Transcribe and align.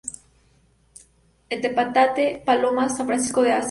El 1.51 1.61
Tepetate, 1.61 2.41
Palomas, 2.43 2.97
San 2.97 3.05
Francisco 3.05 3.43
de 3.43 3.51
Asís. 3.51 3.59